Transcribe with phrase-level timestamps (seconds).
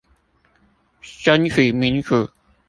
[1.03, 2.27] 爭取民主